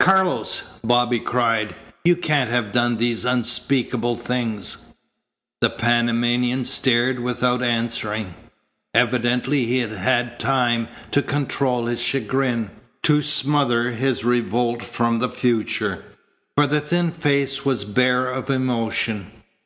"Carlos!" 0.00 0.64
Bobby 0.84 1.18
cried. 1.18 1.74
"You 2.04 2.14
can't 2.14 2.50
have 2.50 2.72
done 2.72 2.98
these 2.98 3.24
unspeakable 3.24 4.16
things!" 4.16 4.76
The 5.62 5.70
Panamanian 5.70 6.66
stared 6.66 7.18
without 7.20 7.62
answering. 7.62 8.34
Evidently 8.92 9.64
he 9.64 9.78
had 9.78 9.92
had 9.92 10.38
time 10.38 10.88
to 11.12 11.22
control 11.22 11.86
his 11.86 12.02
chagrin, 12.02 12.70
to 13.04 13.22
smother 13.22 13.92
his 13.92 14.26
revolt 14.26 14.82
from 14.82 15.20
the 15.20 15.30
future; 15.30 16.04
for 16.54 16.66
the 16.66 16.82
thin 16.82 17.10
face 17.10 17.64
was 17.64 17.86
bare 17.86 18.30
of 18.30 18.50
emotion. 18.50 19.30